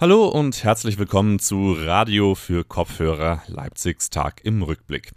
[0.00, 5.10] Hallo und herzlich willkommen zu Radio für Kopfhörer Leipzigs Tag im Rückblick.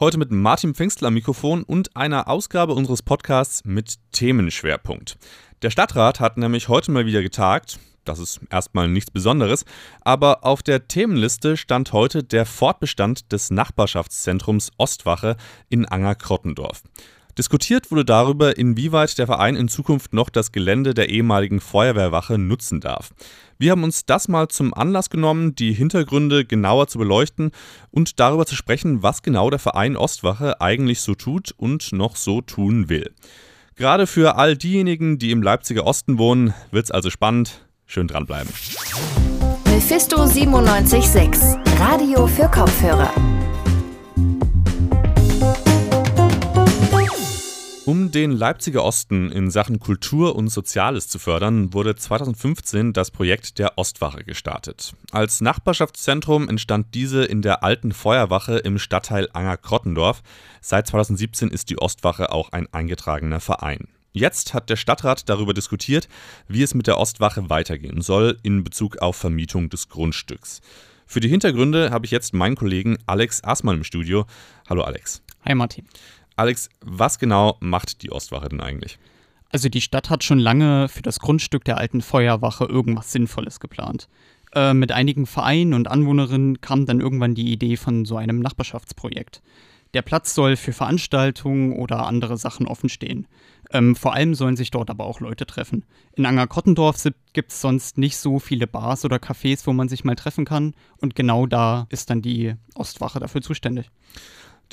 [0.00, 5.18] Heute mit Martin Pfingstler Mikrofon und einer Ausgabe unseres Podcasts mit Themenschwerpunkt.
[5.62, 7.78] Der Stadtrat hat nämlich heute mal wieder getagt.
[8.04, 9.64] Das ist erstmal nichts Besonderes,
[10.00, 15.36] aber auf der Themenliste stand heute der Fortbestand des Nachbarschaftszentrums Ostwache
[15.68, 16.82] in Anger-Krottendorf.
[17.36, 22.80] Diskutiert wurde darüber, inwieweit der Verein in Zukunft noch das Gelände der ehemaligen Feuerwehrwache nutzen
[22.80, 23.10] darf.
[23.58, 27.50] Wir haben uns das mal zum Anlass genommen, die Hintergründe genauer zu beleuchten
[27.90, 32.40] und darüber zu sprechen, was genau der Verein Ostwache eigentlich so tut und noch so
[32.40, 33.12] tun will.
[33.76, 37.66] Gerade für all diejenigen, die im Leipziger Osten wohnen, wird es also spannend.
[37.86, 38.52] Schön dranbleiben.
[39.66, 43.12] Mephisto 976, Radio für Kopfhörer.
[48.14, 53.76] Den Leipziger Osten in Sachen Kultur und Soziales zu fördern, wurde 2015 das Projekt der
[53.76, 54.94] Ostwache gestartet.
[55.10, 60.22] Als Nachbarschaftszentrum entstand diese in der alten Feuerwache im Stadtteil Anger-Krottendorf.
[60.60, 63.88] Seit 2017 ist die Ostwache auch ein eingetragener Verein.
[64.12, 66.08] Jetzt hat der Stadtrat darüber diskutiert,
[66.46, 70.60] wie es mit der Ostwache weitergehen soll in Bezug auf Vermietung des Grundstücks.
[71.04, 74.24] Für die Hintergründe habe ich jetzt meinen Kollegen Alex Aßmann im Studio.
[74.68, 75.20] Hallo Alex.
[75.44, 75.84] Hi Martin.
[76.36, 78.98] Alex, was genau macht die Ostwache denn eigentlich?
[79.50, 84.08] Also die Stadt hat schon lange für das Grundstück der alten Feuerwache irgendwas Sinnvolles geplant.
[84.52, 89.42] Äh, mit einigen Vereinen und Anwohnerinnen kam dann irgendwann die Idee von so einem Nachbarschaftsprojekt.
[89.94, 93.28] Der Platz soll für Veranstaltungen oder andere Sachen offen stehen.
[93.70, 95.84] Ähm, vor allem sollen sich dort aber auch Leute treffen.
[96.14, 96.96] In Anger-Kottendorf
[97.32, 100.74] gibt es sonst nicht so viele Bars oder Cafés, wo man sich mal treffen kann.
[101.00, 103.88] Und genau da ist dann die Ostwache dafür zuständig.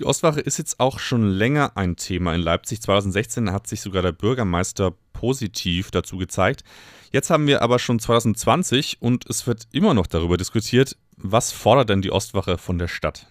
[0.00, 2.80] Die Ostwache ist jetzt auch schon länger ein Thema in Leipzig.
[2.80, 6.64] 2016 hat sich sogar der Bürgermeister positiv dazu gezeigt.
[7.12, 11.90] Jetzt haben wir aber schon 2020 und es wird immer noch darüber diskutiert, was fordert
[11.90, 13.26] denn die Ostwache von der Stadt?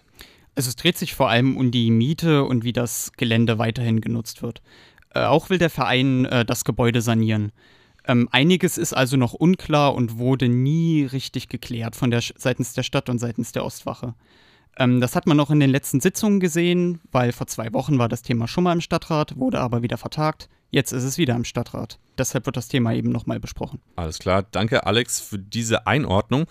[0.54, 4.40] Also es dreht sich vor allem um die Miete und wie das Gelände weiterhin genutzt
[4.40, 4.62] wird.
[5.12, 7.50] Äh, auch will der Verein äh, das Gebäude sanieren.
[8.06, 12.84] Ähm, einiges ist also noch unklar und wurde nie richtig geklärt von der seitens der
[12.84, 14.14] Stadt und seitens der Ostwache.
[14.80, 18.08] Ähm, das hat man auch in den letzten Sitzungen gesehen, weil vor zwei Wochen war
[18.08, 20.48] das Thema schon mal im Stadtrat, wurde aber wieder vertagt.
[20.70, 21.98] Jetzt ist es wieder im Stadtrat.
[22.16, 23.80] Deshalb wird das Thema eben nochmal besprochen.
[23.96, 24.42] Alles klar.
[24.50, 26.46] Danke, Alex, für diese Einordnung.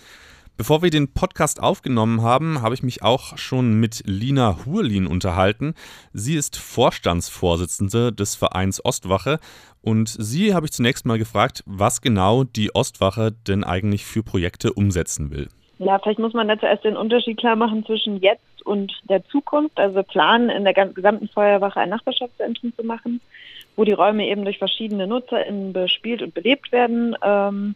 [0.58, 5.74] Bevor wir den Podcast aufgenommen haben, habe ich mich auch schon mit Lina Hurlin unterhalten.
[6.14, 9.40] Sie ist Vorstandsvorsitzende des Vereins Ostwache
[9.82, 14.74] und sie habe ich zunächst mal gefragt, was genau die Ostwache denn eigentlich für Projekte
[14.74, 15.48] umsetzen will.
[15.80, 19.80] Ja, vielleicht muss man da zuerst den Unterschied klar machen zwischen jetzt und der Zukunft.
[19.80, 23.22] Also planen in der gesamten Feuerwache ein Nachbarschaftszentrum zu machen,
[23.78, 27.16] wo die Räume eben durch verschiedene NutzerInnen bespielt und belebt werden.
[27.22, 27.76] Ähm,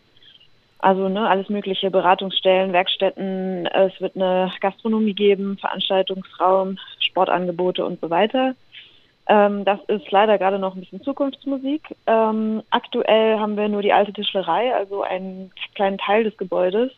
[0.79, 8.09] also ne, alles mögliche, Beratungsstellen, Werkstätten, es wird eine Gastronomie geben, Veranstaltungsraum, Sportangebote und so
[8.09, 8.53] weiter.
[9.29, 11.95] Ähm, das ist leider gerade noch ein bisschen Zukunftsmusik.
[12.05, 16.91] Ähm, aktuell haben wir nur die alte Tischlerei, also einen kleinen Teil des Gebäudes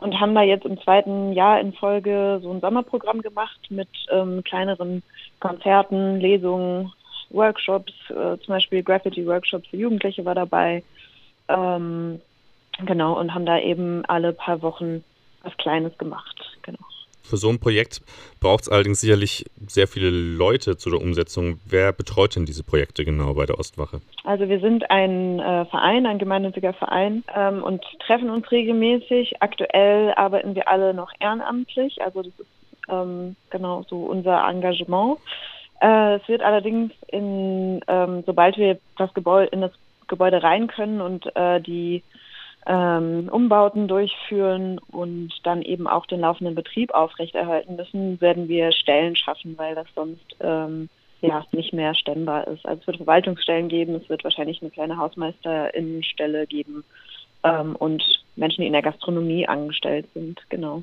[0.00, 4.42] und haben da jetzt im zweiten Jahr in Folge so ein Sommerprogramm gemacht mit ähm,
[4.44, 5.02] kleineren
[5.40, 6.92] Konzerten, Lesungen,
[7.30, 10.82] Workshops, äh, zum Beispiel Graffiti-Workshops für Jugendliche war dabei.
[11.48, 12.20] Ähm,
[12.84, 15.04] genau, und haben da eben alle paar Wochen
[15.42, 16.36] was Kleines gemacht.
[16.62, 16.78] Genau.
[17.28, 18.02] Für so ein Projekt
[18.40, 21.58] braucht es allerdings sicherlich sehr viele Leute zu der Umsetzung.
[21.66, 24.00] Wer betreut denn diese Projekte genau bei der Ostwache?
[24.24, 29.42] Also wir sind ein äh, Verein, ein gemeinnütziger Verein ähm, und treffen uns regelmäßig.
[29.42, 32.46] Aktuell arbeiten wir alle noch ehrenamtlich, also das ist
[32.88, 35.18] ähm, genau so unser Engagement.
[35.80, 39.72] Äh, es wird allerdings in, ähm, sobald wir das Gebäude in das
[40.08, 42.02] Gebäude rein können und äh, die
[42.66, 49.14] ähm, Umbauten durchführen und dann eben auch den laufenden Betrieb aufrechterhalten müssen, werden wir Stellen
[49.16, 50.88] schaffen, weil das sonst ähm,
[51.20, 52.66] ja nicht mehr stemmbar ist.
[52.66, 56.84] Also es wird Verwaltungsstellen geben, es wird wahrscheinlich eine kleine Hausmeisterinnenstelle geben
[57.44, 58.02] ähm, und
[58.34, 60.82] Menschen, die in der Gastronomie angestellt sind, genau.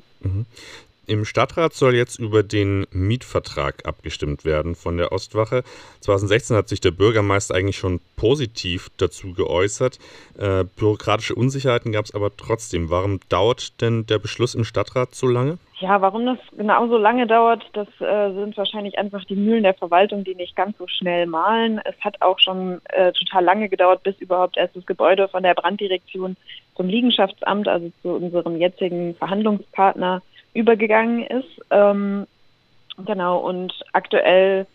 [1.06, 5.62] Im Stadtrat soll jetzt über den Mietvertrag abgestimmt werden von der Ostwache.
[6.00, 9.98] 2016 hat sich der Bürgermeister eigentlich schon positiv dazu geäußert.
[10.38, 12.88] Äh, bürokratische Unsicherheiten gab es aber trotzdem.
[12.88, 15.58] Warum dauert denn der Beschluss im Stadtrat so lange?
[15.80, 19.74] Ja, warum das genau so lange dauert, das äh, sind wahrscheinlich einfach die Mühlen der
[19.74, 21.80] Verwaltung, die nicht ganz so schnell malen.
[21.84, 25.54] Es hat auch schon äh, total lange gedauert, bis überhaupt erst das Gebäude von der
[25.54, 26.36] Branddirektion
[26.76, 30.22] zum Liegenschaftsamt, also zu unserem jetzigen Verhandlungspartner,
[30.54, 31.60] übergegangen ist.
[31.70, 32.26] Ähm,
[33.04, 34.66] genau, und aktuell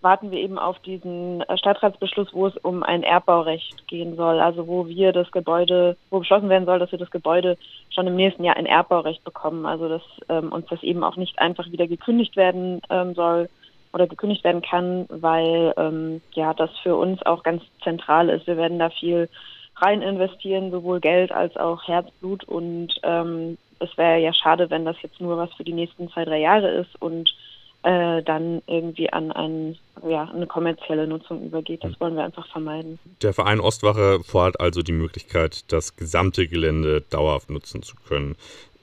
[0.00, 4.40] warten wir eben auf diesen Stadtratsbeschluss, wo es um ein Erbbaurecht gehen soll.
[4.40, 7.58] Also wo wir das Gebäude, wo beschlossen werden soll, dass wir das Gebäude
[7.90, 9.66] schon im nächsten Jahr ein Erbbaurecht bekommen.
[9.66, 13.48] Also dass ähm, uns das eben auch nicht einfach wieder gekündigt werden ähm, soll
[13.92, 18.46] oder gekündigt werden kann, weil ähm, ja das für uns auch ganz zentral ist.
[18.46, 19.28] Wir werden da viel
[19.76, 24.96] rein investieren, sowohl Geld als auch Herzblut und ähm, es wäre ja schade, wenn das
[25.02, 27.34] jetzt nur was für die nächsten zwei, drei Jahre ist und
[27.82, 29.76] äh, dann irgendwie an ein,
[30.08, 31.84] ja, eine kommerzielle Nutzung übergeht.
[31.84, 32.00] Das hm.
[32.00, 32.98] wollen wir einfach vermeiden.
[33.22, 38.36] Der Verein Ostwache fordert also die Möglichkeit, das gesamte Gelände dauerhaft nutzen zu können.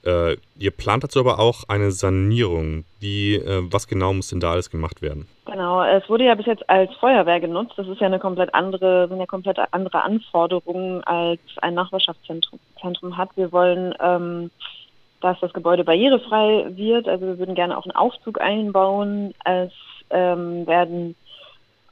[0.05, 2.83] Äh, ihr plant dazu aber auch eine Sanierung.
[2.99, 5.27] Wie, äh, was genau muss denn da alles gemacht werden?
[5.45, 7.73] Genau, es wurde ja bis jetzt als Feuerwehr genutzt.
[7.77, 13.17] Das ist ja eine komplett andere, sind ja komplett andere Anforderungen als ein Nachbarschaftszentrum Zentrum
[13.17, 13.29] hat.
[13.35, 14.51] Wir wollen ähm,
[15.23, 17.07] dass das Gebäude barrierefrei wird.
[17.07, 19.33] Also wir würden gerne auch einen Aufzug einbauen.
[19.45, 19.71] Es
[20.09, 21.15] ähm, werden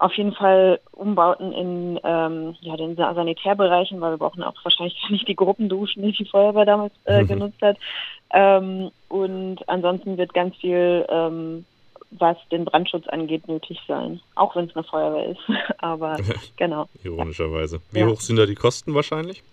[0.01, 5.27] auf jeden Fall Umbauten in ähm, ja, den Sanitärbereichen, weil wir brauchen auch wahrscheinlich nicht
[5.27, 7.77] die Gruppenduschen, die die Feuerwehr damals äh, genutzt hat.
[8.33, 11.65] Ähm, und ansonsten wird ganz viel, ähm,
[12.09, 14.19] was den Brandschutz angeht, nötig sein.
[14.33, 15.41] Auch wenn es eine Feuerwehr ist.
[15.77, 16.17] Aber
[16.57, 16.87] genau.
[17.03, 17.79] Ironischerweise.
[17.91, 18.07] Wie ja.
[18.07, 19.43] hoch sind da die Kosten wahrscheinlich?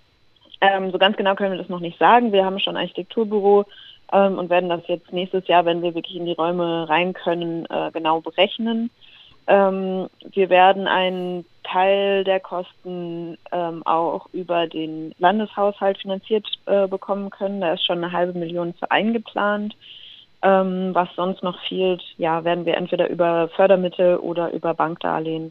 [0.63, 2.33] Ähm, so ganz genau können wir das noch nicht sagen.
[2.33, 3.67] Wir haben schon ein Architekturbüro
[4.13, 7.67] ähm, und werden das jetzt nächstes Jahr, wenn wir wirklich in die Räume rein können,
[7.67, 8.91] äh, genau berechnen.
[9.49, 17.31] Ähm, wir werden einen Teil der Kosten ähm, auch über den Landeshaushalt finanziert äh, bekommen
[17.31, 17.61] können.
[17.61, 19.75] Da ist schon eine halbe Million für eingeplant.
[20.43, 25.51] Ähm, was sonst noch fehlt, ja, werden wir entweder über Fördermittel oder über Bankdarlehen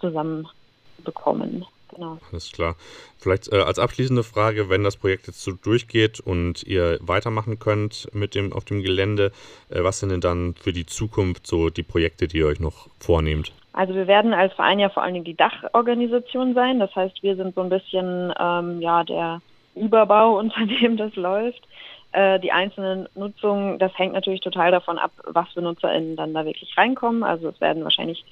[0.00, 1.66] zusammenbekommen.
[1.98, 2.18] Genau.
[2.30, 2.76] Alles klar.
[3.18, 8.08] Vielleicht äh, als abschließende Frage, wenn das Projekt jetzt so durchgeht und ihr weitermachen könnt
[8.14, 9.32] mit dem auf dem Gelände,
[9.68, 12.86] äh, was sind denn dann für die Zukunft so die Projekte, die ihr euch noch
[13.00, 13.52] vornehmt?
[13.72, 16.78] Also wir werden als Verein ja vor allen Dingen die Dachorganisation sein.
[16.78, 19.40] Das heißt, wir sind so ein bisschen ähm, ja der
[19.74, 21.66] Überbau, unter dem das läuft.
[22.12, 26.44] Äh, die einzelnen Nutzungen, das hängt natürlich total davon ab, was für NutzerInnen dann da
[26.44, 27.24] wirklich reinkommen.
[27.24, 28.24] Also es werden wahrscheinlich,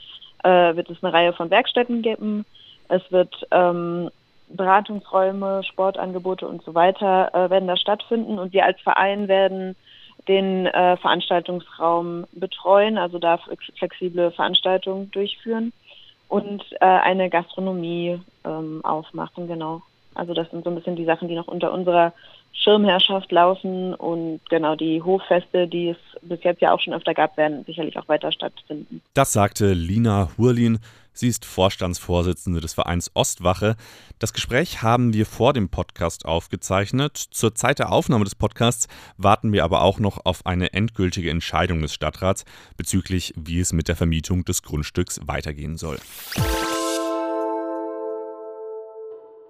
[0.45, 2.45] äh, wird es eine Reihe von Werkstätten geben
[2.89, 4.11] es wird ähm,
[4.49, 9.77] Beratungsräume, Sportangebote und so weiter äh, werden da stattfinden und wir als Verein werden
[10.29, 13.39] den äh, Veranstaltungsraum betreuen, also da
[13.79, 15.73] flexible Veranstaltungen durchführen
[16.29, 19.83] und äh, eine Gastronomie ähm, aufmachen, genau.
[20.17, 22.13] Also das sind so ein bisschen die Sachen, die noch unter unserer
[22.53, 27.37] Schirmherrschaft laufen und genau die Hoffeste, die es bis jetzt ja auch schon öfter gab,
[27.37, 29.03] werden sicherlich auch weiter stattfinden.
[29.15, 30.79] Das sagte Lina Hurlin.
[31.13, 33.77] Sie ist Vorstandsvorsitzende des Vereins Ostwache.
[34.19, 37.17] Das Gespräch haben wir vor dem Podcast aufgezeichnet.
[37.17, 38.87] Zur Zeit der Aufnahme des Podcasts
[39.17, 42.45] warten wir aber auch noch auf eine endgültige Entscheidung des Stadtrats
[42.77, 45.97] bezüglich, wie es mit der Vermietung des Grundstücks weitergehen soll.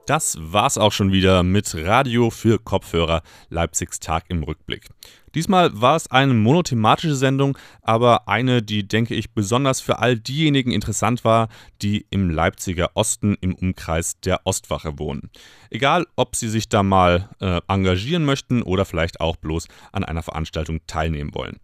[0.07, 4.87] Das war's auch schon wieder mit Radio für Kopfhörer Leipzigs Tag im Rückblick.
[5.35, 10.71] Diesmal war es eine monothematische Sendung, aber eine, die, denke ich, besonders für all diejenigen
[10.71, 11.49] interessant war,
[11.83, 15.29] die im Leipziger Osten im Umkreis der Ostwache wohnen.
[15.71, 20.23] Egal, ob sie sich da mal äh, engagieren möchten oder vielleicht auch bloß an einer
[20.23, 21.59] Veranstaltung teilnehmen wollen.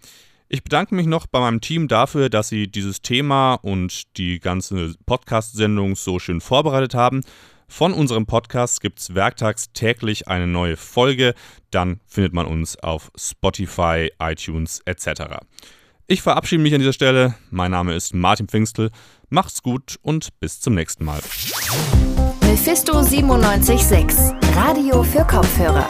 [0.54, 4.94] Ich bedanke mich noch bei meinem Team dafür, dass sie dieses Thema und die ganze
[5.06, 7.22] Podcast-Sendung so schön vorbereitet haben.
[7.72, 11.32] Von unserem Podcast gibt es werktags täglich eine neue Folge.
[11.70, 15.38] Dann findet man uns auf Spotify, iTunes etc.
[16.06, 17.34] Ich verabschiede mich an dieser Stelle.
[17.50, 18.90] Mein Name ist Martin Pfingstel.
[19.30, 21.20] Macht's gut und bis zum nächsten Mal.
[22.42, 25.88] Mephisto 976, Radio für Kopfhörer.